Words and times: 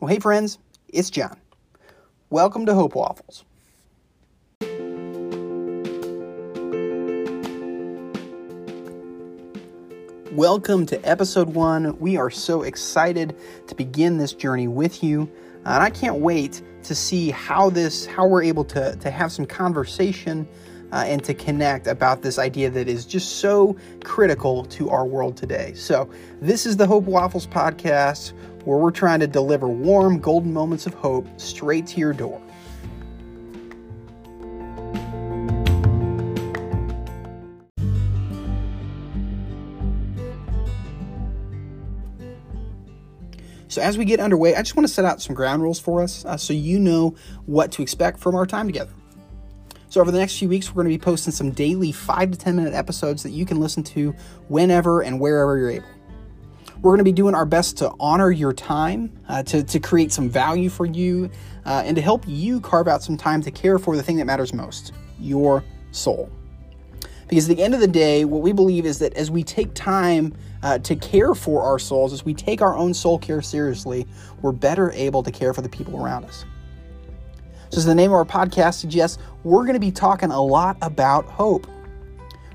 Well, 0.00 0.08
hey, 0.08 0.18
friends, 0.18 0.58
it's 0.88 1.10
Jon. 1.10 1.38
Welcome 2.30 2.64
to 2.64 2.72
Hope 2.72 2.94
Waffles. 2.94 3.44
Welcome 10.32 10.86
to 10.86 10.98
episode 11.04 11.50
one. 11.50 11.98
We 11.98 12.16
are 12.16 12.30
so 12.30 12.62
excited 12.62 13.36
to 13.66 13.74
begin 13.74 14.16
this 14.16 14.32
journey 14.32 14.68
with 14.68 15.04
you. 15.04 15.30
And 15.66 15.82
I 15.82 15.90
can't 15.90 16.16
wait 16.16 16.62
to 16.84 16.94
see 16.94 17.30
how 17.30 17.68
this, 17.68 18.06
how 18.06 18.26
we're 18.26 18.44
able 18.44 18.64
to, 18.64 18.96
to 18.96 19.10
have 19.10 19.30
some 19.30 19.44
conversation 19.44 20.48
uh, 20.92 21.04
and 21.06 21.22
to 21.24 21.34
connect 21.34 21.86
about 21.86 22.22
this 22.22 22.38
idea 22.38 22.70
that 22.70 22.88
is 22.88 23.04
just 23.04 23.36
so 23.38 23.76
critical 24.04 24.64
to 24.66 24.90
our 24.90 25.04
world 25.04 25.36
today. 25.36 25.72
So, 25.74 26.10
this 26.40 26.66
is 26.66 26.76
the 26.76 26.86
Hope 26.86 27.04
Waffles 27.04 27.46
podcast 27.46 28.32
where 28.64 28.78
we're 28.78 28.90
trying 28.90 29.20
to 29.20 29.26
deliver 29.26 29.68
warm, 29.68 30.18
golden 30.18 30.52
moments 30.52 30.86
of 30.86 30.94
hope 30.94 31.26
straight 31.40 31.86
to 31.88 31.98
your 31.98 32.12
door. 32.12 32.40
So, 43.70 43.80
as 43.80 43.96
we 43.96 44.04
get 44.04 44.18
underway, 44.18 44.56
I 44.56 44.62
just 44.62 44.74
want 44.74 44.88
to 44.88 44.92
set 44.92 45.04
out 45.04 45.22
some 45.22 45.36
ground 45.36 45.62
rules 45.62 45.78
for 45.78 46.02
us 46.02 46.24
uh, 46.24 46.36
so 46.36 46.52
you 46.52 46.80
know 46.80 47.14
what 47.46 47.70
to 47.72 47.82
expect 47.82 48.18
from 48.18 48.34
our 48.34 48.44
time 48.44 48.66
together. 48.66 48.90
So, 49.90 50.00
over 50.00 50.12
the 50.12 50.20
next 50.20 50.38
few 50.38 50.48
weeks, 50.48 50.68
we're 50.68 50.84
going 50.84 50.92
to 50.92 50.98
be 50.98 51.04
posting 51.04 51.32
some 51.32 51.50
daily 51.50 51.90
5 51.90 52.30
to 52.30 52.38
10 52.38 52.54
minute 52.54 52.74
episodes 52.74 53.24
that 53.24 53.30
you 53.30 53.44
can 53.44 53.58
listen 53.58 53.82
to 53.82 54.14
whenever 54.46 55.02
and 55.02 55.18
wherever 55.18 55.58
you're 55.58 55.70
able. 55.70 55.88
We're 56.80 56.92
going 56.92 56.98
to 56.98 57.04
be 57.04 57.10
doing 57.10 57.34
our 57.34 57.44
best 57.44 57.78
to 57.78 57.92
honor 57.98 58.30
your 58.30 58.52
time, 58.52 59.10
uh, 59.28 59.42
to, 59.42 59.64
to 59.64 59.80
create 59.80 60.12
some 60.12 60.30
value 60.30 60.70
for 60.70 60.86
you, 60.86 61.28
uh, 61.66 61.82
and 61.84 61.96
to 61.96 62.02
help 62.02 62.22
you 62.28 62.60
carve 62.60 62.86
out 62.86 63.02
some 63.02 63.16
time 63.16 63.42
to 63.42 63.50
care 63.50 63.80
for 63.80 63.96
the 63.96 64.02
thing 64.02 64.16
that 64.18 64.26
matters 64.26 64.54
most 64.54 64.92
your 65.18 65.64
soul. 65.90 66.30
Because 67.26 67.50
at 67.50 67.56
the 67.56 67.62
end 67.62 67.74
of 67.74 67.80
the 67.80 67.88
day, 67.88 68.24
what 68.24 68.42
we 68.42 68.52
believe 68.52 68.86
is 68.86 69.00
that 69.00 69.14
as 69.14 69.28
we 69.28 69.42
take 69.42 69.74
time 69.74 70.32
uh, 70.62 70.78
to 70.78 70.94
care 70.94 71.34
for 71.34 71.64
our 71.64 71.80
souls, 71.80 72.12
as 72.12 72.24
we 72.24 72.32
take 72.32 72.62
our 72.62 72.76
own 72.76 72.94
soul 72.94 73.18
care 73.18 73.42
seriously, 73.42 74.06
we're 74.40 74.52
better 74.52 74.92
able 74.92 75.24
to 75.24 75.32
care 75.32 75.52
for 75.52 75.62
the 75.62 75.68
people 75.68 76.00
around 76.00 76.24
us. 76.26 76.44
So, 77.70 77.78
as 77.78 77.84
the 77.84 77.94
name 77.94 78.10
of 78.10 78.14
our 78.14 78.24
podcast 78.24 78.74
suggests, 78.74 79.18
we're 79.44 79.62
going 79.62 79.74
to 79.74 79.80
be 79.80 79.92
talking 79.92 80.30
a 80.30 80.42
lot 80.42 80.76
about 80.82 81.24
hope. 81.26 81.66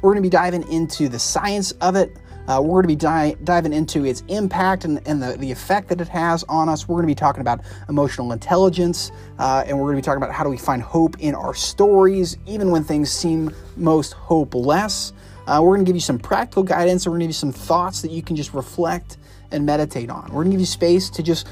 We're 0.00 0.12
going 0.12 0.22
to 0.22 0.28
be 0.28 0.30
diving 0.30 0.66
into 0.72 1.08
the 1.08 1.18
science 1.18 1.72
of 1.72 1.96
it, 1.96 2.16
uh, 2.48 2.60
we're 2.60 2.82
going 2.82 2.84
to 2.84 2.88
be 2.88 2.96
di- 2.96 3.36
diving 3.44 3.72
into 3.72 4.04
its 4.04 4.22
impact 4.28 4.84
and, 4.84 5.00
and 5.06 5.22
the, 5.22 5.36
the 5.38 5.50
effect 5.50 5.88
that 5.88 6.00
it 6.00 6.08
has 6.08 6.42
on 6.44 6.68
us. 6.68 6.88
We're 6.88 6.96
going 6.96 7.04
to 7.04 7.10
be 7.10 7.14
talking 7.14 7.40
about 7.40 7.60
emotional 7.88 8.32
intelligence, 8.32 9.12
uh, 9.38 9.64
and 9.66 9.78
we're 9.78 9.84
going 9.84 9.96
to 9.96 10.02
be 10.02 10.04
talking 10.04 10.22
about 10.22 10.34
how 10.34 10.42
do 10.42 10.50
we 10.50 10.56
find 10.56 10.82
hope 10.82 11.16
in 11.20 11.34
our 11.34 11.54
stories, 11.54 12.36
even 12.46 12.70
when 12.70 12.82
things 12.82 13.10
seem 13.10 13.54
most 13.76 14.12
hopeless. 14.14 15.12
Uh, 15.46 15.60
we're 15.62 15.74
going 15.74 15.84
to 15.84 15.88
give 15.88 15.96
you 15.96 16.00
some 16.00 16.18
practical 16.18 16.64
guidance, 16.64 17.06
and 17.06 17.12
we're 17.12 17.18
going 17.18 17.28
to 17.28 17.32
give 17.32 17.36
you 17.36 17.52
some 17.52 17.52
thoughts 17.52 18.02
that 18.02 18.10
you 18.10 18.22
can 18.22 18.34
just 18.34 18.54
reflect 18.54 19.18
and 19.52 19.64
meditate 19.64 20.10
on. 20.10 20.24
We're 20.24 20.42
going 20.42 20.46
to 20.46 20.52
give 20.52 20.60
you 20.60 20.66
space 20.66 21.10
to 21.10 21.22
just 21.22 21.46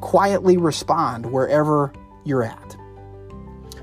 quietly 0.00 0.56
respond 0.56 1.30
wherever 1.30 1.92
you're 2.24 2.44
at. 2.44 2.76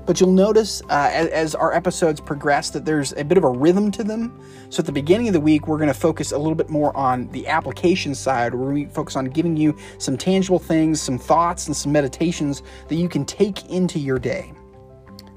But 0.06 0.20
you'll 0.20 0.32
notice 0.32 0.82
uh, 0.88 1.10
as, 1.12 1.28
as, 1.28 1.54
our 1.54 1.72
episodes 1.72 2.20
progress 2.20 2.70
that 2.70 2.84
there's 2.84 3.12
a 3.12 3.24
bit 3.24 3.38
of 3.38 3.44
a 3.44 3.50
rhythm 3.50 3.90
to 3.92 4.02
them. 4.02 4.42
So 4.68 4.80
at 4.80 4.86
the 4.86 4.92
beginning 4.92 5.28
of 5.28 5.34
the 5.34 5.40
week, 5.40 5.68
we're 5.68 5.76
going 5.76 5.86
to 5.86 5.94
focus 5.94 6.32
a 6.32 6.38
little 6.38 6.54
bit 6.56 6.68
more 6.68 6.96
on 6.96 7.28
the 7.28 7.46
application 7.46 8.14
side. 8.14 8.52
Where 8.52 8.64
We're 8.64 8.70
going 8.72 8.88
to 8.88 8.94
focus 8.94 9.14
on 9.14 9.26
giving 9.26 9.56
you 9.56 9.76
some 9.98 10.16
tangible 10.16 10.58
things, 10.58 11.00
some 11.00 11.18
thoughts, 11.18 11.68
and 11.68 11.76
some 11.76 11.92
meditations 11.92 12.62
that 12.88 12.96
you 12.96 13.08
can 13.08 13.24
take 13.24 13.70
into 13.70 13.98
your 14.00 14.18
day. 14.18 14.52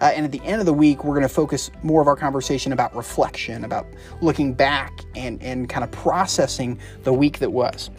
Uh, 0.02 0.06
and 0.16 0.26
at 0.26 0.31
the 0.31 0.42
end 0.44 0.59
of 0.59 0.66
the 0.66 0.74
week, 0.74 1.04
we're 1.04 1.14
going 1.14 1.22
to 1.22 1.34
focus 1.34 1.72
more 1.84 2.02
of 2.02 2.08
our 2.08 2.16
conversation 2.16 2.74
about 2.74 2.96
reflection, 2.96 3.64
about 3.64 3.85
looking 4.22 4.53
back 4.53 5.02
and, 5.16 5.41
and 5.44 5.70
kind 5.70 5.84
of 5.84 5.91
processing 5.91 6.80
the 7.03 7.14
week 7.14 7.40
that 7.40 7.52
was. 7.52 7.90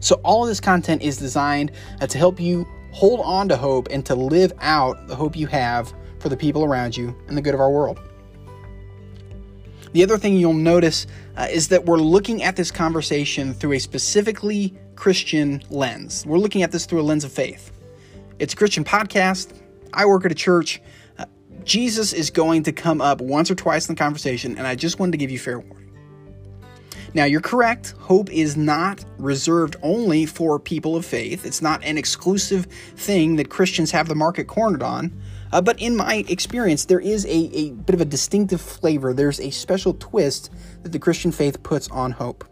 So, 0.00 0.20
all 0.22 0.42
of 0.42 0.48
this 0.48 0.60
content 0.60 1.02
is 1.02 1.16
designed 1.16 1.72
uh, 2.00 2.06
to 2.06 2.18
help 2.18 2.38
you 2.38 2.66
hold 2.94 3.18
on 3.20 3.48
to 3.48 3.56
hope 3.56 3.88
and 3.90 4.06
to 4.06 4.14
live 4.14 4.52
out 4.60 5.08
the 5.08 5.16
hope 5.16 5.36
you 5.36 5.48
have 5.48 5.92
for 6.20 6.28
the 6.28 6.36
people 6.36 6.64
around 6.64 6.96
you 6.96 7.14
and 7.26 7.36
the 7.36 7.42
good 7.42 7.52
of 7.52 7.60
our 7.60 7.70
world. 7.70 8.00
The 9.92 10.04
other 10.04 10.16
thing 10.16 10.36
you'll 10.36 10.52
notice 10.52 11.08
uh, 11.36 11.48
is 11.50 11.68
that 11.68 11.86
we're 11.86 11.98
looking 11.98 12.44
at 12.44 12.54
this 12.54 12.70
conversation 12.70 13.52
through 13.52 13.72
a 13.72 13.78
specifically 13.80 14.76
Christian 14.94 15.60
lens. 15.70 16.24
We're 16.24 16.38
looking 16.38 16.62
at 16.62 16.70
this 16.70 16.86
through 16.86 17.00
a 17.00 17.02
lens 17.02 17.24
of 17.24 17.32
faith. 17.32 17.72
It's 18.38 18.54
a 18.54 18.56
Christian 18.56 18.84
podcast. 18.84 19.52
I 19.92 20.06
work 20.06 20.24
at 20.24 20.30
a 20.30 20.36
church. 20.36 20.80
Uh, 21.18 21.26
Jesus 21.64 22.12
is 22.12 22.30
going 22.30 22.62
to 22.62 22.72
come 22.72 23.00
up 23.00 23.20
once 23.20 23.50
or 23.50 23.56
twice 23.56 23.88
in 23.88 23.96
the 23.96 23.98
conversation, 23.98 24.56
and 24.56 24.68
I 24.68 24.76
just 24.76 25.00
wanted 25.00 25.12
to 25.12 25.18
give 25.18 25.32
you 25.32 25.38
fair 25.40 25.58
warning. 25.58 25.83
Now, 27.14 27.24
you're 27.26 27.40
correct. 27.40 27.94
Hope 28.00 28.28
is 28.30 28.56
not 28.56 29.04
reserved 29.18 29.76
only 29.82 30.26
for 30.26 30.58
people 30.58 30.96
of 30.96 31.06
faith. 31.06 31.46
It's 31.46 31.62
not 31.62 31.84
an 31.84 31.96
exclusive 31.96 32.66
thing 32.96 33.36
that 33.36 33.50
Christians 33.50 33.92
have 33.92 34.08
the 34.08 34.16
market 34.16 34.48
cornered 34.48 34.82
on. 34.82 35.16
Uh, 35.52 35.60
but 35.60 35.80
in 35.80 35.94
my 35.94 36.24
experience, 36.28 36.86
there 36.86 36.98
is 36.98 37.24
a, 37.26 37.50
a 37.56 37.70
bit 37.70 37.94
of 37.94 38.00
a 38.00 38.04
distinctive 38.04 38.60
flavor. 38.60 39.14
There's 39.14 39.38
a 39.38 39.50
special 39.50 39.94
twist 39.94 40.50
that 40.82 40.90
the 40.90 40.98
Christian 40.98 41.30
faith 41.30 41.62
puts 41.62 41.88
on 41.90 42.10
hope. 42.10 42.44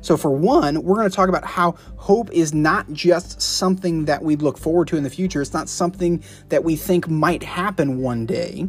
So, 0.00 0.16
for 0.16 0.30
one, 0.30 0.82
we're 0.82 0.96
going 0.96 1.10
to 1.10 1.14
talk 1.14 1.28
about 1.28 1.44
how 1.44 1.72
hope 1.96 2.30
is 2.30 2.54
not 2.54 2.90
just 2.92 3.42
something 3.42 4.06
that 4.06 4.22
we 4.22 4.36
look 4.36 4.56
forward 4.56 4.88
to 4.88 4.96
in 4.96 5.02
the 5.02 5.10
future. 5.10 5.42
It's 5.42 5.52
not 5.52 5.68
something 5.68 6.24
that 6.48 6.64
we 6.64 6.76
think 6.76 7.08
might 7.08 7.42
happen 7.42 8.00
one 8.00 8.24
day. 8.24 8.68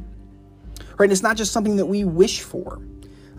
Right? 0.98 1.10
It's 1.10 1.24
not 1.24 1.38
just 1.38 1.54
something 1.54 1.78
that 1.78 1.86
we 1.86 2.04
wish 2.04 2.42
for. 2.42 2.82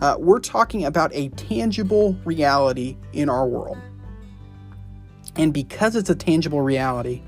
Uh, 0.01 0.15
we're 0.17 0.39
talking 0.39 0.85
about 0.85 1.11
a 1.13 1.29
tangible 1.29 2.13
reality 2.23 2.97
in 3.13 3.29
our 3.29 3.47
world. 3.47 3.77
And 5.35 5.53
because 5.53 5.95
it's 5.95 6.09
a 6.09 6.15
tangible 6.15 6.61
reality, 6.61 7.21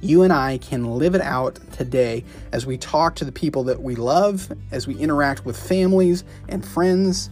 you 0.00 0.22
and 0.22 0.32
I 0.32 0.58
can 0.58 0.98
live 0.98 1.14
it 1.14 1.20
out 1.20 1.58
today 1.72 2.24
as 2.52 2.66
we 2.66 2.76
talk 2.76 3.14
to 3.16 3.24
the 3.24 3.32
people 3.32 3.64
that 3.64 3.82
we 3.82 3.94
love, 3.94 4.52
as 4.70 4.86
we 4.86 4.96
interact 4.96 5.44
with 5.44 5.56
families 5.56 6.24
and 6.48 6.66
friends, 6.66 7.30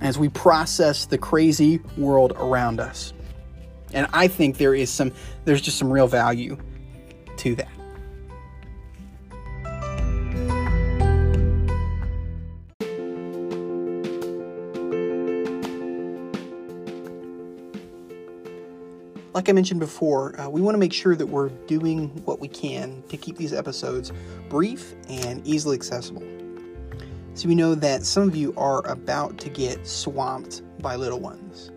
as 0.00 0.18
we 0.18 0.28
process 0.28 1.06
the 1.06 1.18
crazy 1.18 1.80
world 1.96 2.32
around 2.36 2.80
us. 2.80 3.14
And 3.92 4.06
I 4.12 4.28
think 4.28 4.58
there 4.58 4.74
is 4.74 4.90
some 4.90 5.12
there's 5.44 5.62
just 5.62 5.78
some 5.78 5.90
real 5.90 6.08
value 6.08 6.58
to 7.38 7.54
that. 7.54 7.68
Like 19.34 19.48
I 19.48 19.52
mentioned 19.52 19.80
before, 19.80 20.40
uh, 20.40 20.48
we 20.48 20.60
want 20.60 20.76
to 20.76 20.78
make 20.78 20.92
sure 20.92 21.16
that 21.16 21.26
we're 21.26 21.48
doing 21.66 22.08
what 22.24 22.38
we 22.38 22.46
can 22.46 23.02
to 23.08 23.16
keep 23.16 23.36
these 23.36 23.52
episodes 23.52 24.12
brief 24.48 24.94
and 25.08 25.44
easily 25.44 25.76
accessible. 25.76 26.22
So 27.34 27.48
we 27.48 27.56
know 27.56 27.74
that 27.74 28.04
some 28.04 28.28
of 28.28 28.36
you 28.36 28.54
are 28.56 28.86
about 28.86 29.38
to 29.38 29.50
get 29.50 29.84
swamped 29.88 30.62
by 30.80 30.94
little 30.94 31.18
ones. 31.18 31.72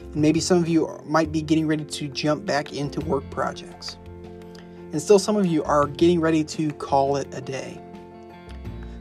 And 0.00 0.16
maybe 0.16 0.40
some 0.40 0.56
of 0.56 0.68
you 0.68 0.98
might 1.04 1.30
be 1.30 1.42
getting 1.42 1.66
ready 1.66 1.84
to 1.84 2.08
jump 2.08 2.46
back 2.46 2.72
into 2.72 3.00
work 3.02 3.28
projects. 3.28 3.98
And 4.92 5.02
still, 5.02 5.18
some 5.18 5.36
of 5.36 5.44
you 5.44 5.62
are 5.64 5.86
getting 5.86 6.18
ready 6.18 6.42
to 6.44 6.72
call 6.72 7.16
it 7.16 7.28
a 7.34 7.42
day. 7.42 7.78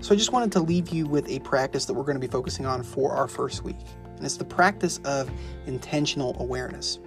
So 0.01 0.13
I 0.13 0.17
just 0.17 0.33
wanted 0.33 0.51
to 0.51 0.59
leave 0.59 0.89
you 0.89 1.05
with 1.05 1.29
a 1.29 1.39
practice 1.39 1.85
that 1.85 1.93
we're 1.93 2.03
going 2.03 2.19
to 2.19 2.27
be 2.27 2.31
focusing 2.31 2.65
on 2.65 2.83
for 2.83 3.13
our 3.13 3.29
first 3.29 3.63
week. 3.63 3.77
And 4.17 4.25
it's 4.25 4.35
the 4.35 4.43
practice 4.43 4.99
of 5.05 5.31
intentional 5.65 6.35
awareness. 6.41 6.99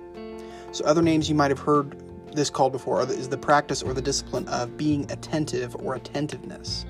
So, 0.72 0.84
other 0.84 1.02
names 1.02 1.28
you 1.28 1.34
might 1.34 1.50
have 1.50 1.58
heard 1.58 1.96
this 2.34 2.50
called 2.50 2.72
before 2.72 3.02
is 3.02 3.28
the 3.28 3.38
practice 3.38 3.82
or 3.82 3.94
the 3.94 4.02
discipline 4.02 4.46
of 4.48 4.76
being 4.76 5.10
attentive 5.10 5.74
or 5.76 5.94
attentiveness. 5.94 6.84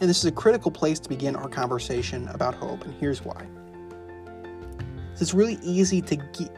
And 0.00 0.10
this 0.10 0.18
is 0.18 0.26
a 0.26 0.32
critical 0.32 0.70
place 0.70 1.00
to 1.00 1.08
begin 1.08 1.34
our 1.36 1.48
conversation 1.48 2.28
about 2.28 2.54
hope, 2.54 2.84
and 2.84 2.94
here's 2.94 3.24
why. 3.24 3.46
It's 5.18 5.32
really 5.32 5.58
easy 5.62 6.02
to, 6.02 6.16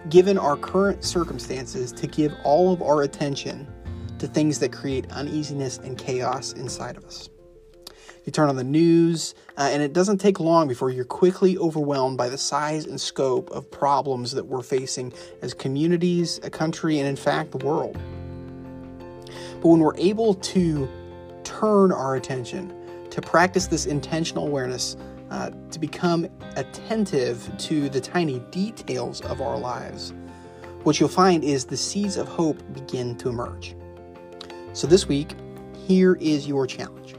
given 0.09 0.37
our 0.37 0.57
current 0.57 1.05
circumstances, 1.05 1.93
to 1.93 2.09
give 2.09 2.35
all 2.43 2.73
of 2.73 2.83
our 2.83 3.03
attention 3.03 3.73
to 4.19 4.27
things 4.27 4.59
that 4.59 4.73
create 4.73 5.11
uneasiness 5.13 5.79
and 5.79 5.97
chaos 5.97 6.53
inside 6.55 6.97
of 6.97 7.05
us. 7.05 7.29
You 8.29 8.33
turn 8.33 8.51
on 8.51 8.57
the 8.57 8.63
news, 8.63 9.35
uh, 9.57 9.71
and 9.73 9.83
it 9.83 9.95
doesn't 9.95 10.19
take 10.19 10.39
long 10.39 10.69
before 10.69 10.91
you're 10.91 11.07
quickly 11.07 11.57
overwhelmed 11.57 12.19
by 12.19 12.29
the 12.29 12.37
size 12.37 12.85
and 12.85 13.01
scope 13.01 13.51
of 13.53 13.71
problems 13.71 14.33
that 14.33 14.45
we're 14.45 14.61
facing 14.61 15.15
as 15.41 15.55
communities, 15.55 16.39
a 16.43 16.51
country, 16.51 16.99
and 16.99 17.09
in 17.09 17.17
fact, 17.17 17.53
the 17.53 17.65
world. 17.65 17.99
But 19.63 19.69
when 19.69 19.81
we're 19.81 19.97
able 19.97 20.35
to 20.35 20.87
turn 21.43 21.91
our 21.91 22.17
attention 22.17 22.75
to 23.09 23.23
practice 23.23 23.67
this 23.67 23.87
intentional 23.87 24.47
awareness, 24.47 24.99
uh, 25.31 25.49
to 25.71 25.79
become 25.79 26.29
attentive 26.57 27.51
to 27.57 27.89
the 27.89 28.01
tiny 28.03 28.41
details 28.51 29.23
of 29.23 29.41
our 29.41 29.59
lives, 29.59 30.13
what 30.83 31.01
you'll 31.01 31.09
find 31.09 31.43
is 31.43 31.65
the 31.65 31.79
seeds 31.79 32.19
of 32.19 32.29
hope 32.29 32.63
begin 32.75 33.17
to 33.17 33.31
emerge. 33.31 33.75
So 34.75 34.87
this 34.87 35.09
week, 35.09 35.33
here 35.87 36.19
is 36.21 36.47
your 36.47 36.67
challenge 36.67 37.18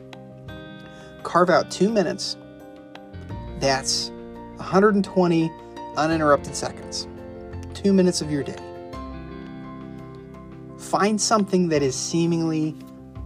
carve 1.24 1.50
out 1.50 1.72
two 1.72 1.90
minutes. 1.90 2.38
That's 3.60 4.10
120 4.58 5.52
uninterrupted 5.98 6.56
seconds. 6.56 7.08
Two 7.74 7.94
minutes 7.94 8.22
of 8.22 8.32
your 8.32 8.44
day. 8.44 8.56
Find 10.78 11.20
something 11.20 11.70
that 11.70 11.82
is 11.84 11.96
seemingly 11.96 12.76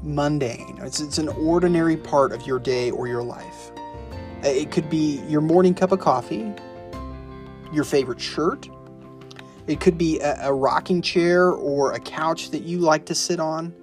mundane. 0.02 0.80
It's, 0.82 1.00
it's 1.00 1.18
an 1.18 1.30
ordinary 1.30 1.98
part 1.98 2.32
of 2.32 2.46
your 2.46 2.60
day 2.60 2.92
or 2.92 3.08
your 3.08 3.24
life. 3.24 3.72
Uh, 4.44 4.50
it 4.50 4.72
could 4.72 4.90
be 4.90 5.22
your 5.28 5.42
morning 5.42 5.74
cup 5.74 5.92
of 5.92 6.00
coffee, 6.00 6.52
your 7.72 7.84
favorite 7.84 8.20
shirt. 8.20 8.68
It 9.68 9.80
could 9.80 9.98
be 9.98 10.20
a, 10.20 10.50
a 10.50 10.54
rocking 10.54 11.02
chair 11.02 11.52
or 11.52 11.94
a 11.94 12.00
couch 12.00 12.52
that 12.52 12.64
you 12.64 12.80
like 12.80 13.06
to 13.06 13.16
sit 13.16 13.40
on. 13.40 13.74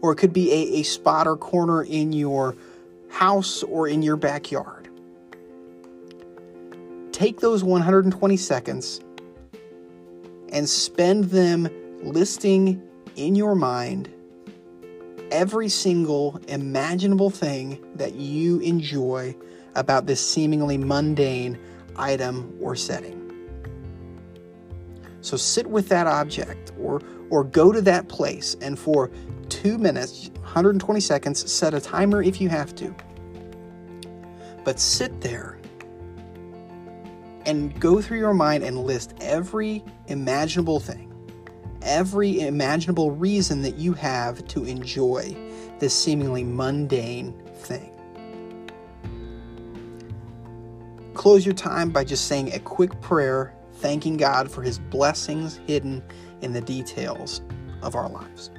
Or 0.00 0.12
it 0.12 0.16
could 0.16 0.32
be 0.32 0.50
a, 0.52 0.80
a 0.80 0.82
spot 0.82 1.26
or 1.26 1.36
corner 1.36 1.82
in 1.82 2.12
your 2.12 2.56
house 3.08 3.62
or 3.62 3.88
in 3.88 4.02
your 4.02 4.16
backyard. 4.16 4.88
Take 7.12 7.40
those 7.40 7.64
120 7.64 8.36
seconds 8.36 9.00
and 10.52 10.68
spend 10.68 11.24
them 11.24 11.68
listing 12.02 12.82
in 13.16 13.34
your 13.34 13.54
mind 13.54 14.12
every 15.30 15.68
single 15.68 16.40
imaginable 16.48 17.30
thing 17.30 17.84
that 17.96 18.14
you 18.14 18.60
enjoy 18.60 19.34
about 19.74 20.06
this 20.06 20.26
seemingly 20.26 20.78
mundane 20.78 21.58
item 21.96 22.56
or 22.60 22.76
setting. 22.76 23.25
So 25.26 25.36
sit 25.36 25.66
with 25.66 25.88
that 25.88 26.06
object 26.06 26.70
or 26.80 27.02
or 27.30 27.42
go 27.42 27.72
to 27.72 27.80
that 27.80 28.06
place 28.08 28.56
and 28.60 28.78
for 28.78 29.10
2 29.48 29.76
minutes, 29.76 30.30
120 30.42 31.00
seconds, 31.00 31.50
set 31.50 31.74
a 31.74 31.80
timer 31.80 32.22
if 32.22 32.40
you 32.40 32.48
have 32.48 32.76
to. 32.76 32.94
But 34.64 34.78
sit 34.78 35.20
there 35.20 35.58
and 37.44 37.78
go 37.80 38.00
through 38.00 38.18
your 38.18 38.34
mind 38.34 38.62
and 38.62 38.78
list 38.78 39.14
every 39.20 39.82
imaginable 40.06 40.78
thing, 40.78 41.12
every 41.82 42.42
imaginable 42.42 43.10
reason 43.10 43.62
that 43.62 43.74
you 43.74 43.94
have 43.94 44.46
to 44.46 44.62
enjoy 44.64 45.36
this 45.80 45.92
seemingly 45.92 46.44
mundane 46.44 47.32
thing. 47.56 47.90
Close 51.14 51.44
your 51.44 51.54
time 51.56 51.90
by 51.90 52.04
just 52.04 52.26
saying 52.26 52.52
a 52.52 52.60
quick 52.60 53.00
prayer, 53.00 53.55
thanking 53.76 54.16
God 54.16 54.50
for 54.50 54.62
his 54.62 54.78
blessings 54.78 55.60
hidden 55.66 56.02
in 56.42 56.52
the 56.52 56.60
details 56.60 57.42
of 57.82 57.94
our 57.94 58.08
lives. 58.08 58.50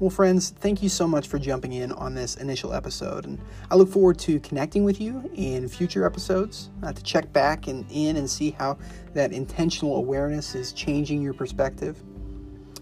Well, 0.00 0.10
friends, 0.10 0.50
thank 0.50 0.82
you 0.82 0.90
so 0.90 1.08
much 1.08 1.28
for 1.28 1.38
jumping 1.38 1.72
in 1.72 1.90
on 1.92 2.14
this 2.14 2.36
initial 2.36 2.74
episode, 2.74 3.24
and 3.24 3.40
I 3.70 3.76
look 3.76 3.88
forward 3.88 4.18
to 4.18 4.38
connecting 4.40 4.84
with 4.84 5.00
you 5.00 5.30
in 5.34 5.66
future 5.66 6.04
episodes 6.04 6.68
uh, 6.82 6.92
to 6.92 7.02
check 7.02 7.32
back 7.32 7.68
and 7.68 7.86
in 7.90 8.18
and 8.18 8.28
see 8.28 8.50
how 8.50 8.76
that 9.14 9.32
intentional 9.32 9.96
awareness 9.96 10.54
is 10.54 10.74
changing 10.74 11.22
your 11.22 11.32
perspective. 11.32 12.02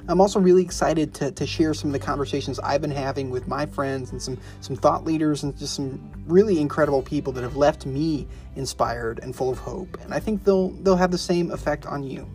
I'm 0.08 0.20
also 0.20 0.40
really 0.40 0.62
excited 0.62 1.14
to, 1.14 1.30
to 1.30 1.46
share 1.46 1.74
some 1.74 1.90
of 1.90 1.92
the 1.92 2.04
conversations 2.04 2.58
I've 2.58 2.80
been 2.80 2.90
having 2.90 3.30
with 3.30 3.46
my 3.46 3.66
friends 3.66 4.10
and 4.10 4.20
some, 4.20 4.38
some 4.60 4.74
thought 4.74 5.04
leaders 5.04 5.44
and 5.44 5.56
just 5.56 5.74
some 5.74 6.10
really 6.26 6.60
incredible 6.60 7.02
people 7.02 7.32
that 7.34 7.42
have 7.42 7.56
left 7.56 7.86
me 7.86 8.26
inspired 8.56 9.20
and 9.20 9.34
full 9.34 9.50
of 9.50 9.58
hope. 9.58 9.98
And 10.02 10.12
I 10.12 10.18
think 10.18 10.44
they'll 10.44 10.70
they'll 10.70 10.96
have 10.96 11.12
the 11.12 11.18
same 11.18 11.50
effect 11.52 11.86
on 11.86 12.02
you. 12.02 12.28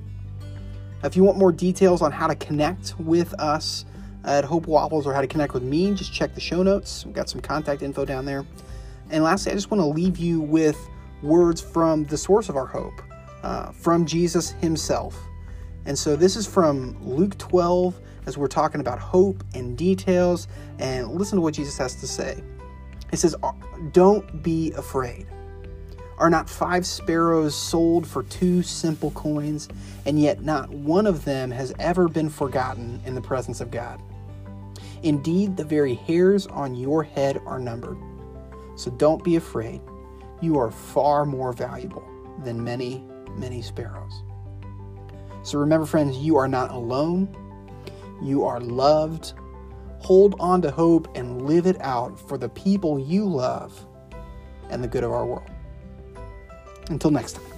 If 1.04 1.16
you 1.16 1.24
want 1.24 1.38
more 1.38 1.52
details 1.52 2.02
on 2.02 2.12
how 2.12 2.28
to 2.28 2.36
connect 2.36 2.98
with 3.00 3.34
us 3.40 3.86
at 4.24 4.44
Hope 4.44 4.68
Waffles 4.68 5.06
or 5.06 5.14
how 5.14 5.22
to 5.22 5.28
connect 5.28 5.54
with 5.54 5.64
me, 5.64 5.94
just 5.94 6.12
check 6.12 6.34
the 6.34 6.42
show 6.42 6.64
notes. 6.64 7.06
We've 7.06 7.14
got 7.14 7.30
some 7.30 7.42
contact 7.42 7.82
info 7.82 8.04
down 8.04 8.26
there. 8.26 8.46
And 9.10 9.24
lastly, 9.24 9.52
I 9.52 9.56
just 9.56 9.72
want 9.72 9.82
to 9.82 9.86
leave 9.86 10.18
you 10.18 10.42
with 10.42 10.78
words 11.22 11.62
from 11.62 12.06
the 12.06 12.18
source 12.18 12.50
of 12.50 12.56
our 12.56 12.66
hope, 12.66 13.02
uh, 13.44 13.72
from 13.72 14.06
Jesus 14.06 14.52
himself. 14.52 15.18
And 15.88 15.98
so 15.98 16.16
this 16.16 16.36
is 16.36 16.46
from 16.46 16.98
Luke 17.02 17.38
12 17.38 18.00
as 18.28 18.38
we're 18.38 18.48
talking 18.48 18.82
about 18.82 19.00
hope 19.00 19.44
and 19.56 19.78
details. 19.78 20.48
And 20.80 21.10
listen 21.12 21.38
to 21.38 21.42
what 21.42 21.54
Jesus 21.54 21.78
has 21.78 21.96
to 21.96 22.08
say. 22.08 22.44
It 23.12 23.18
says, 23.18 23.36
Don't 23.94 24.44
be 24.44 24.74
afraid. 24.74 25.28
Are 26.18 26.30
not 26.30 26.50
five 26.50 26.86
sparrows 26.86 27.56
sold 27.56 28.06
for 28.06 28.24
two 28.24 28.64
simple 28.64 29.12
coins, 29.12 29.70
and 30.06 30.20
yet 30.20 30.44
not 30.44 30.70
one 30.70 31.08
of 31.08 31.24
them 31.26 31.52
has 31.52 31.74
ever 31.80 32.08
been 32.08 32.30
forgotten 32.30 33.00
in 33.06 33.16
the 33.16 33.22
presence 33.22 33.62
of 33.62 33.72
God? 33.72 34.02
Indeed, 35.04 35.56
the 35.56 35.64
very 35.64 35.94
hairs 35.94 36.48
on 36.48 36.76
your 36.76 37.04
head 37.04 37.40
are 37.46 37.60
numbered. 37.60 37.98
So 38.76 38.92
don't 38.92 39.24
be 39.24 39.36
afraid. 39.36 39.80
You 40.42 40.60
are 40.60 40.72
far 40.72 41.24
more 41.24 41.54
valuable 41.54 42.06
than 42.44 42.64
many, 42.64 43.06
many 43.36 43.62
sparrows. 43.62 44.24
So 45.48 45.58
remember, 45.60 45.86
friends, 45.86 46.18
you 46.18 46.36
are 46.36 46.50
not 46.50 46.72
alone. 46.72 47.34
You 48.22 48.44
are 48.44 48.60
loved. 48.60 49.32
Hold 50.00 50.36
on 50.42 50.62
to 50.64 50.72
hope 50.72 51.08
and 51.16 51.44
live 51.44 51.68
it 51.68 51.80
out 51.80 52.20
for 52.20 52.38
the 52.38 52.50
people 52.50 53.00
you 53.00 53.24
love 53.24 53.86
and 54.70 54.84
the 54.84 54.90
good 54.90 55.06
of 55.06 55.14
our 55.14 55.26
world. 55.26 55.50
Until 56.90 57.12
next 57.12 57.38
time. 57.38 57.57